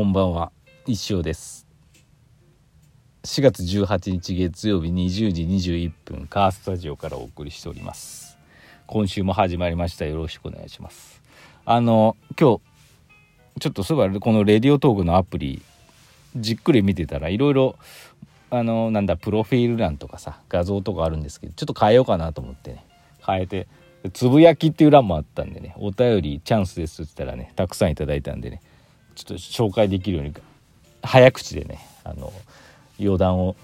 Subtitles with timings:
[0.00, 0.50] こんばんは。
[0.86, 1.66] 一生です。
[3.24, 8.38] 4月18日月曜日20時21分カースタジオからお送りしております。
[8.86, 10.06] 今週も始まりました。
[10.06, 11.20] よろしくお願いします。
[11.66, 12.60] あの今日
[13.60, 15.60] ちょっとそういえばこのレディオトークのアプリ
[16.34, 17.76] じっくり見てたらいろいろ
[18.48, 22.86] あのなんだプロフィール欄とかさ画像とかあるんですけどちょっと変えようかなと思ってね。
[23.22, 23.68] 変えて
[24.14, 28.62] つぶやきっていう欄もあったんでねお便りチャンスですって言ったらねたくさんいただいたんでね
[29.24, 30.34] ちょっと紹介できるように
[31.02, 32.32] 早口でねあの
[33.00, 33.56] 余談を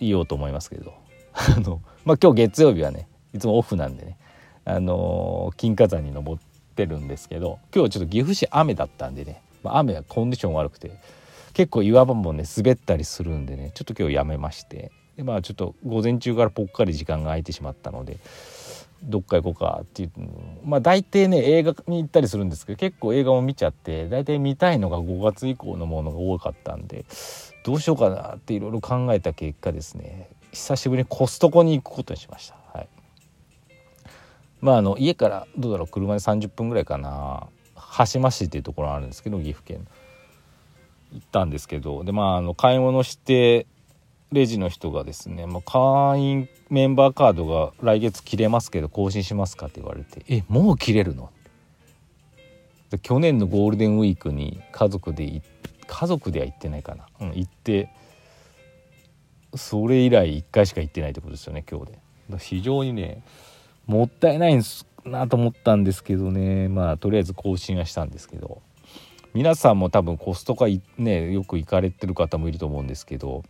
[0.00, 0.94] 言おうと思いますけど。
[1.56, 4.16] あの、まあ、今日月曜日はねいつもオフなんでね
[4.64, 6.42] あの金華山に登っ
[6.74, 10.90] てるんですけど今日はちょっと岐阜市雨だったんでね、まあ、雨はコンディション悪くて
[11.54, 18.18] 結構岩場もね滑ったりするんでねちょっと今日やめましてでまあちょっと午前中からぽっかり時間が空いてしまったので
[19.02, 20.10] どっか行こうかっていう
[20.64, 27.04] まあ大体ね映画に行ったりするんですけど結構映画も見ちゃって大体見たいのが5月以降のものが多かったんで
[27.64, 30.28] どうしようかなっていろいろ考えた結果ですね。
[30.52, 32.56] 久しぶりにコストコに行くことにしました。
[32.72, 32.88] はい、
[34.60, 37.48] まああの家からどうだろう車で30分ぐらいかな。
[37.74, 39.86] 羽島市っていうところあるんですけど岐阜県。
[41.12, 43.66] 行ったんですけどでまああの買い物して
[44.32, 51.30] レジの人がですね、まあ、会員メンバーカードが来月切れますけど更新しますかって言われて「えもう切れるの?」
[52.90, 55.42] で去年のゴールデンウィークに家族で
[55.86, 57.88] 家族では行ってないかな、うん、行って
[59.54, 61.98] それ以来1回しか行ってないってことですよね今日で。
[62.38, 63.22] 非常にね
[63.86, 66.68] もったいないんすなと思ったんですけどね。
[66.68, 68.60] まあとりあえず更新はしたんですけど。
[69.34, 70.66] 皆さんも多分コストコ
[70.96, 73.44] ねよく行かれてる方もいると思うんですけど。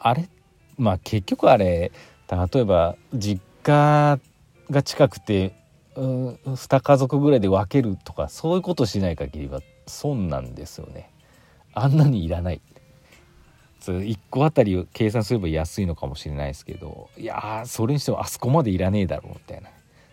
[0.00, 0.28] あれ
[0.76, 1.92] まあ結局あれ
[2.30, 4.18] 例えば実家
[4.70, 5.54] が近くて
[5.96, 11.10] 2家族ぐらいで分けるとかそういうことしない限りは損なんですよね。
[11.74, 12.60] あんなにいらない。
[13.80, 19.62] 1個あたりを計算すれば安いのかもしれないですけどいやそれにしてもあそこまでいらねえだろうみたい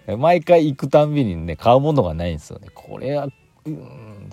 [0.08, 3.28] な毎回行くたんびにね買うものがないんですよねこれは
[3.66, 4.30] うん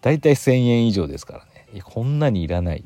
[0.00, 2.84] 大体1,000円以上ですからねこんなにいらない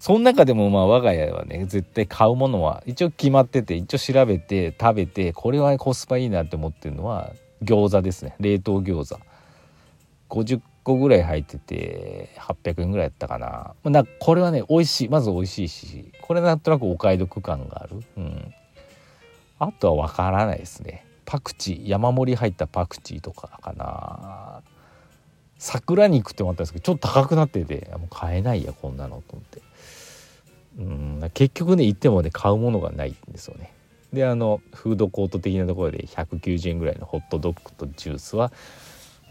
[0.00, 8.34] その中でもまあ我が家はね絶対買うものは一応決まってて一応調べて食べてこれはコスパいいなって思ってるのは餃子ですね。
[8.40, 9.20] 冷凍餃子。
[10.30, 13.74] 50個ぐらい入ってて800円ぐらいやったかな。
[13.84, 15.08] なこれはね美味しい。
[15.10, 18.02] まず美味しいしこれなんとなくお買い得感がある。
[18.16, 18.54] うん。
[19.58, 21.04] あとは分からないですね。
[21.26, 21.86] パクチー。
[21.86, 24.62] 山盛り入ったパクチーとかかな。
[25.58, 29.60] 桜肉って思ったんですけどちょっと高くなっててもう買えないやこんなのと思って。
[30.80, 33.72] うん結局ね行ってもね買うものがないんですよね。
[34.12, 38.50] であのフードコート的なところで190円ぐらいのホットドッグとジュースは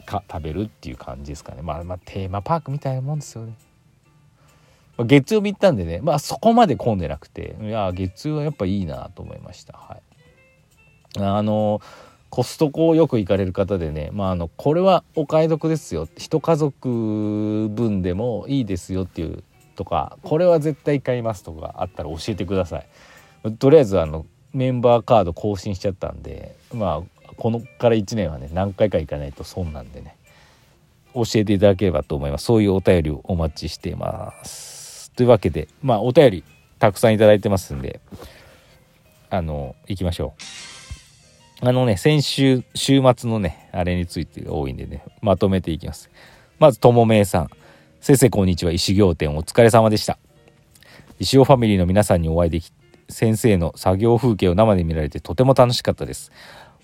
[0.06, 3.54] か食べるっていう感じですかねまあまあテーマパークみたいなもんですよね。
[4.96, 9.74] まあ、月曜日行ったんでねまあそこまで混んでなくていや月曜はやっぱいいなと思いました。
[9.74, 11.82] はい、あの
[12.30, 19.44] コストコよく行かれる方でね、まあ、あのこれはお買い得ですよ一家族分でもいいですよっていう
[19.80, 23.56] とかこれは絶対買いますとかあったら教えてください。
[23.56, 30.18] とりあえずあのメンバーカード更新しちゃったんでまあこのから1年はね何回か行かないと損なんでね。
[31.14, 32.44] 教えていただければと思います。
[32.44, 35.12] そういうお便りをお待ちしています。
[35.12, 36.44] というわけでまあお便り
[36.78, 38.02] たくさん頂いてますんで
[39.30, 40.34] あの行きましょ
[41.64, 41.66] う。
[41.66, 46.10] あのね先週週末のねあれについて多いんでねまとめていきます。
[46.60, 47.50] まずともめいさん。
[48.02, 48.72] 先生こんにちは。
[48.72, 50.18] 石行店お疲れ様でした。
[51.20, 52.72] 石尾ファミリーの皆さんにお会いでき
[53.10, 56.32] 先生の作業風景を生で見られてとても楽しかったです。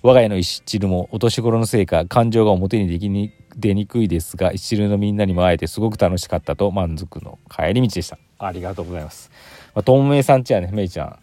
[0.01, 8.19] 我が家の石チルもお年頃のせいか感情が表にできに出にくいですが石チルのみんなにも会えてすごく楽しかったと満足の帰り道でした。
[8.37, 9.31] ありがとうございます、
[9.73, 11.19] まあ、ともめいさんちはねめいちゃん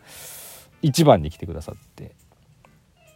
[0.80, 2.12] 一番に来てくださって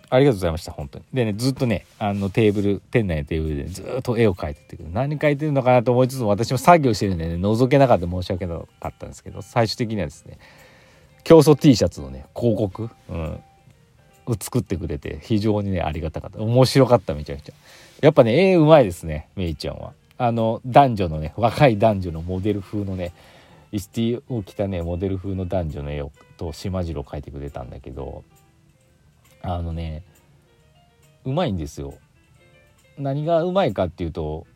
[0.08, 1.04] ありがとうございました本当に。
[1.12, 10.38] でねずっとねあのテーブル店内のテーブルでずっと絵を描いてて何描いてるのかなと思いつつも私も作業してるんでね覗けなかった申し訳なかったんですけど最終的にはですね
[11.24, 13.40] 競争 T シャツのね広告、うん、
[14.26, 16.38] を作ってくれて非常にねありがたかった。
[16.40, 17.52] 面白かっためちゃくちゃ。
[18.00, 19.92] やっぱね絵うまいですねめいちゃんは。
[20.18, 23.12] あの男女のね若い男女のモデル風のね
[23.72, 28.24] イスティを着たねモデル風の男女の絵をと島次郎描いてくれたんだけど
[29.46, 30.04] あのね
[31.24, 31.94] うまいんですよ。
[32.98, 34.46] 何がうまいかっていうと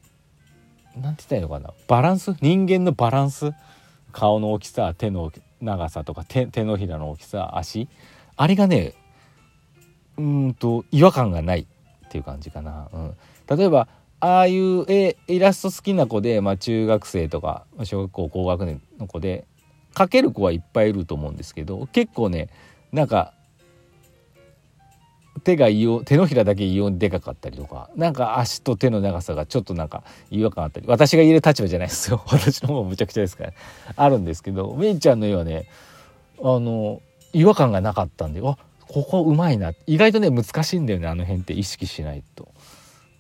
[0.97, 1.73] 何て言ったらいいのかな。
[1.87, 2.35] バランス？
[2.41, 3.53] 人間のバランス？
[4.13, 7.89] 顔の大きさ手の長さとか手手のひらの大きさ足？
[8.37, 8.95] あれがね
[10.17, 13.17] うんと違和感がないっていう感じかな、うん、
[13.57, 13.89] 例えば
[14.19, 19.47] ああいう絵イラスト好きな子で、まあ、中学生とか小学校高学年の子で
[19.95, 22.49] 描ける子はいっぱいいると思うんですけど結構ね
[22.93, 23.33] なんか
[25.41, 32.23] 手が異様手のひらだけ異様にでかかったりとかなんか足と手の長さがちょっとなんか違和感あったり私が言える立場じゃないですよ。
[32.31, 33.53] 私の方がむちゃくちゃですから。
[33.97, 35.67] あるんですけどめいちゃんの絵はね
[36.41, 37.03] あの
[37.33, 38.57] 違和感がなかったんであ
[38.89, 39.73] ここうまいな。
[39.87, 42.49] 意外とね難しいんだよねあの辺って意識しないと。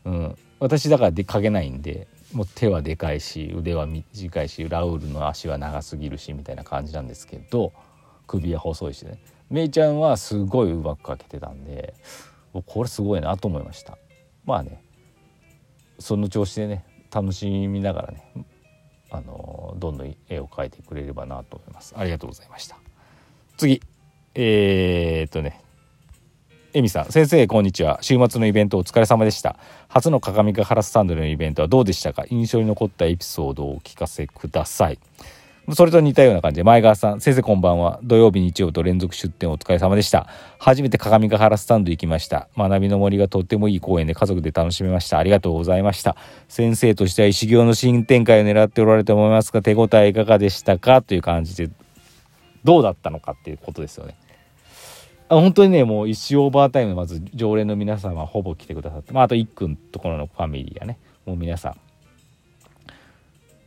[0.05, 7.73] うん、私だからで描けないんでもう手はでかいし腕は短いしラウールの足は長すぎるしみたいな感じなんですけど
[8.31, 9.19] 首は細いしね。
[9.49, 11.95] めいちゃんはすごいうまく描けてたんで
[12.67, 13.99] これすごいなと思いました。
[14.45, 14.83] まあね
[15.99, 18.47] その調子でね楽しみながらね
[19.11, 21.95] あのどんどん絵を描いてくれればなと思います。
[21.97, 22.79] ありがとうございました。
[23.57, 23.83] 次
[24.37, 25.61] えー、っとね
[26.73, 27.07] エミさん。
[27.07, 27.99] 先生こんにちは。
[28.01, 29.57] 週末のイベントお疲れ様でした。
[29.89, 32.25] 初の鏡ヶ原スタンドのイベントはどうでしたか？
[32.31, 34.99] 印象に残ったエピソードをお聞かせください。
[35.73, 36.57] それと似たような感じ。
[36.57, 38.01] で前川さん先生こんばんは。
[38.03, 40.27] 土曜日日曜と連続出店お疲れ様でした。
[40.59, 42.49] 初めて鏡ヶ原スタンド行きました。
[42.57, 45.19] 学びの森がとってもいい公園で家族で楽しめました。
[45.19, 46.17] ありがとうございました。
[46.49, 51.03] 先生としては石行の新展開を狙っておられると思いますが手応えいかがでしたか？
[51.03, 51.71] という感じで
[52.65, 54.17] どうだったのかっていうことですよね。
[55.29, 60.99] あ本当にねもう一周オーバータイムまず常連の皆様ほぼ来てくださって、まあ、あと一くんところのファミリーやね。
[61.25, 61.77] もう皆さん。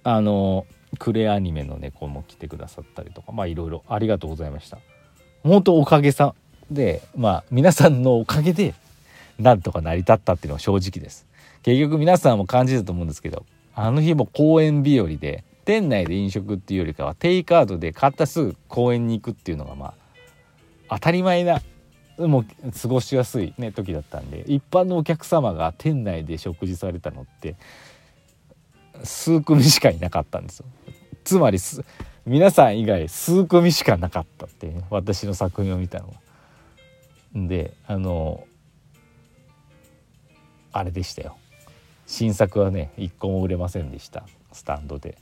[0.03, 0.65] あの
[0.99, 4.79] クレアニメの猫も来てくださったりとかまあいろいろありがとうございました。
[5.43, 6.35] 本当おかげさ
[6.71, 8.73] でまあ皆さんのおかげで
[9.39, 11.25] なんとか成り立ったっていうのは正直です。
[11.63, 19.93] 結局皆さんも感じたと思うんですけどあの日も公園日和で店内で飲食っていうよりかはテイクアウトで買ったすぐ公園に行くっていうのがま
[20.89, 21.61] あ当たり前な
[22.17, 22.45] もう
[22.79, 27.55] 過ごしやすい、ね、時だったんで一般のお客様が店内で食事されたのって
[29.03, 30.65] 数組しかいなかったんですよ。
[31.23, 31.59] つまり
[32.25, 36.13] 皆さん以外数組しかなかったっていう、私の作品を見たのは。
[37.35, 38.45] であの
[40.71, 41.35] あれでしたよ
[42.05, 45.17] 新作はね一個も売れませんでしたスタンドで。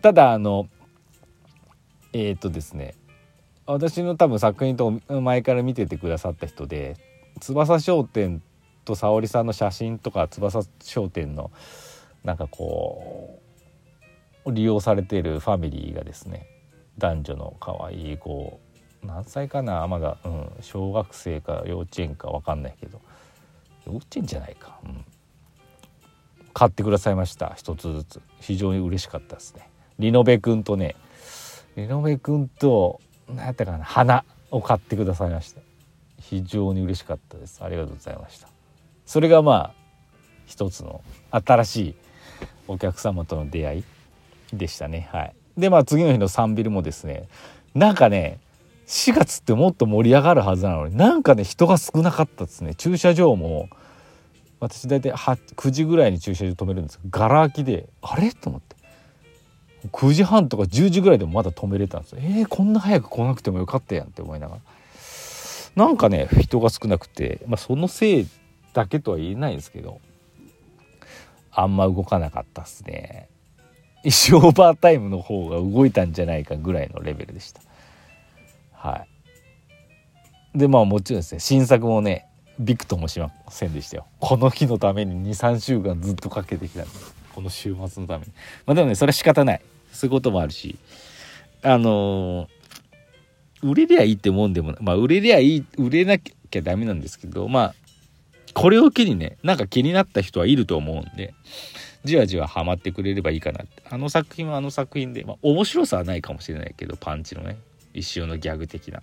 [0.00, 0.68] ただあの
[2.12, 2.94] えっ、とですね
[3.66, 6.96] 私の多分作品と前から見ててくださった人で
[7.40, 8.42] 翼商店
[8.84, 11.50] と沙織さんの写真とか翼商店の
[12.24, 13.40] なんかこ
[14.44, 16.46] う利用されているファミリーがですね
[16.98, 18.60] 男女の可愛い子
[19.02, 23.00] 何歳かなまだ、うん、小学生か幼稚園か分かんないけど
[23.86, 25.04] 幼稚園じゃないか、うん、
[26.54, 28.20] 買ってくださいました一つずつ。
[28.40, 29.68] 非常に嬉しかったですね。
[29.98, 30.96] リノベ君とね
[31.76, 35.60] リノベ君と何やったかな花を買ってくださいました。
[36.20, 37.62] 非常に嬉しかったです。
[37.62, 38.48] ありがとうございました。
[39.06, 39.74] それがまあ
[40.46, 41.94] 一つの新しい
[42.72, 43.84] お客様との出会い
[44.52, 45.08] でしたね。
[45.12, 45.34] はい。
[45.56, 47.28] でまあ次の日のサンビルもですね
[47.74, 48.38] なんかね
[48.86, 52.74] 4月ってもっと盛り上がるはずなのになんかね人が少なかったですね。
[52.74, 53.68] 駐車場も
[54.60, 58.32] 私大体9時ぐらいに駐車場止めるんですけどガラ空きであれ？
[58.32, 58.76] と思って。
[59.88, 62.20] 9時半とか10時ぐらいでもまだ止めれたんですよ。
[62.22, 64.60] えー、こんな早く来なくてもよかったやんって思いながら。
[65.74, 68.28] なんかね人が少なくて、まあ、そのせい
[68.74, 70.00] だけとは言えないんですけど
[71.54, 73.28] あんま動かなかったっすね。
[74.04, 77.60] 一生オーバータイムの方が動いたんじゃないかぐらいのレベルでした。
[78.72, 79.04] は
[80.54, 80.58] い。
[80.58, 82.26] でまあもちろんですね新作もね
[82.58, 84.06] びくともしませんでしたよ。
[84.18, 86.90] この日のために23週間ずっとかけてきたんで
[87.34, 88.32] この週末のために。
[88.66, 89.62] まあでもねそれは仕方ない。
[89.92, 90.76] そういうこともあるし。
[91.64, 97.74] あのー、売れりゃいいってもんでもまあ売れりゃいい売れなきゃダメなんですけどまあ
[98.54, 101.34] これを機にねなんか気になった人はいると思うんで
[102.04, 103.82] じわじわハマってくれればいいかなって。
[103.88, 107.58] あの作品はあの作品で、まあ、面白さはないかもしれないけどパンチのね
[107.94, 109.02] 一瞬のギャグ的な。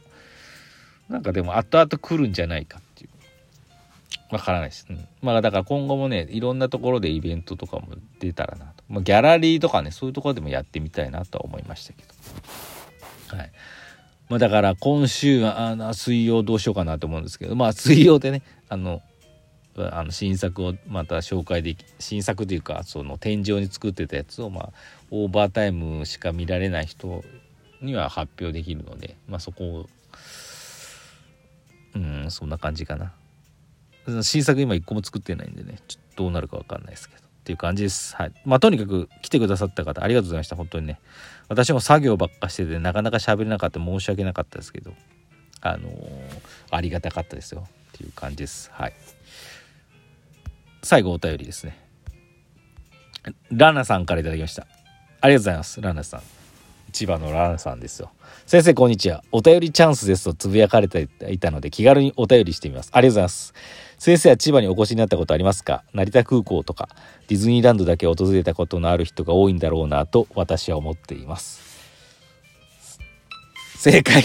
[1.07, 3.09] なんかでも後々来るんじゃないかっていう。
[4.31, 7.87] わからないです、うん、まあだから今後もねいろんなところでイベントとかも
[8.19, 12.03] 出たらなと、まあ、ギャラリーとかねそういうところでもやってみたいなとは思いましたけ
[13.31, 13.37] ど。
[13.37, 13.51] はい。
[14.27, 19.01] まあだから今週あの水曜どうしようかなと思うんですけどまあ水曜でねあの
[19.83, 24.69] あの新作をまた紹介でき新作というかその天井に作ってたやつをまあ
[25.11, 27.23] オーバータイムしか見られない人
[27.81, 29.89] には発表できるのでまあそこを
[31.95, 33.13] うんそんな感じかな。
[34.23, 37.21] 新作今一個も作ってないんでねちょっとどうなるか分かんないですけど。
[37.21, 38.15] っていう感じです。
[38.15, 38.31] はい。
[38.45, 40.55] まあとにかく来てくださった方ありがとうございました。
[40.55, 40.99] 本当にね。
[41.47, 44.93] 私も作業ばっかしててなかなか喋れなかった申し訳なかったですけど
[45.61, 45.91] あのー、
[46.69, 47.67] ありがたかったですよ。
[47.93, 48.69] っていう感じです。
[48.71, 48.93] はい。
[50.81, 51.77] 最後お便りですね。
[53.51, 54.65] ラナさんから頂きました。
[55.21, 55.81] ありがとうございます。
[55.81, 56.21] ラナさん。
[56.91, 58.11] 千葉のランナさんですよ。
[58.47, 59.23] 先生こんにちは。
[59.31, 62.89] お便りチャンスですとつぶやかれていたので気軽にお便りしてみます。
[62.93, 63.53] ありがとうございます。
[63.99, 65.83] 先生は千葉にお越しになったことありますか？
[65.93, 66.89] 成田空港とか
[67.27, 71.61] ディズニーランドだけ訪れたことのある人が多いんだろうなと私は思っています。
[73.75, 74.23] 正解。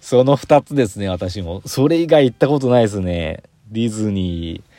[0.00, 1.62] その2つですね私も。
[1.66, 3.44] それ以外行ったことないですね。
[3.68, 4.73] ディズニー。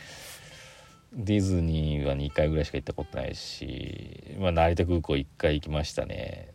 [1.16, 6.54] ディズニーは2回ぐらいしか行ったことないし、まあ、成田空港1回行きましたね。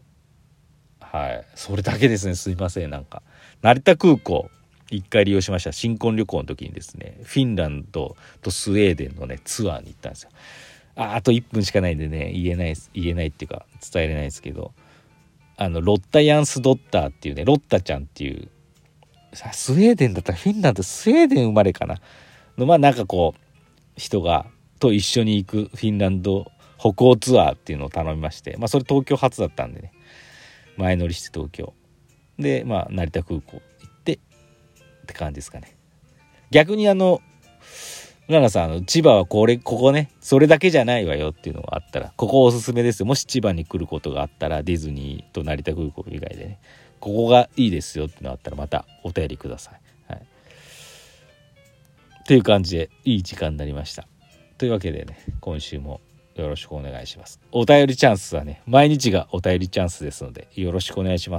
[1.01, 1.45] はい。
[1.55, 2.35] それだけですね。
[2.35, 2.91] すいません。
[2.91, 3.23] なんか。
[3.63, 4.51] 成田空港
[4.91, 5.73] 1回利用しました。
[5.73, 10.31] 新婚旅行の時にですねフィンランドとスウェーデンのねツアーに行ったんですよ。
[10.97, 14.73] ああと1分しかないんでね言えない言えないっていうか伝えれないですけど
[15.57, 18.49] あのロッタ・ヤンスドッターっていうねロッタちゃんっていう
[19.33, 22.01] スウェーデンだったらフィンランドスウェーデン生まれかな
[22.59, 23.50] のまあなんかこう
[24.01, 24.47] 人が
[24.81, 29.93] と一緒に行くフィンランド北欧ツアーっていうのを頼みましてまあそれ東京初だったんでね。
[30.79, 31.75] 前乗りして東京。
[32.39, 34.19] でまあ成田空港行ってっ
[35.07, 35.77] て感じですかね。
[36.51, 37.21] 逆にあの
[38.29, 43.07] 浦野さんあの千葉はこれここねそれだけじゃないわよっていうのがあったらここおすすめですよ。
[43.07, 46.59] もし千葉に来ることがあったらディズニーと成田空港以外でね
[47.01, 49.80] ここがいいですよってのがあったらまたお便りください。
[52.31, 54.07] はい、という感じでいい時間になりました。
[54.57, 56.01] というわけでね今週も
[56.37, 57.41] よろしくお願いします。
[57.51, 61.39] お便りチャンスはね毎日がお便りチャンスですのでよろしくお願いしま